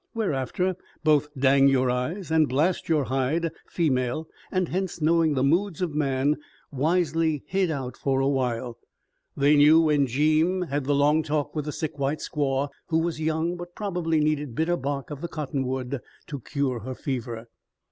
[0.15, 5.79] Whereafter both Dang Yore Eyes and Blast Yore Hide, female, and hence knowing the moods
[5.79, 6.37] of man,
[6.71, 8.79] wisely hid out for a while.
[9.37, 13.21] They knew when Jeem had the long talk with the sick white squaw, who was
[13.21, 17.45] young, but probably needed bitter bark of the cottonwood to cure her fever.